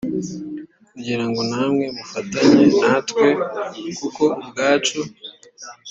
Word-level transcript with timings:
kugira 0.91 1.23
ngo 1.29 1.41
namwe 1.51 1.85
mufatanye 1.95 2.65
natwe 2.81 3.27
kuko 3.97 4.23
ubwacu 4.41 5.01